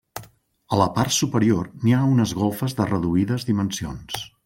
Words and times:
A 0.77 0.79
la 0.81 0.87
part 0.95 1.13
superior 1.17 1.69
n'hi 1.83 1.95
ha 1.97 2.01
unes 2.15 2.35
golfes 2.43 2.77
de 2.81 2.91
reduïdes 2.91 3.51
dimensions. 3.53 4.23